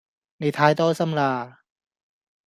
[0.37, 1.59] 你太多心啦